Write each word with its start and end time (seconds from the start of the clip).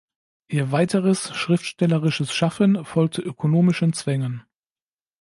Ihr 0.47 0.71
weiteres 0.71 1.31
schriftstellerisches 1.35 2.33
Schaffen 2.33 2.85
folgte 2.85 3.21
ökonomischen 3.21 3.93
Zwängen. 3.93 4.43